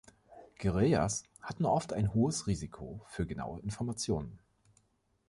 [0.57, 4.39] Guerillas hatten oft ein hohes Risiko für genaue Informationen.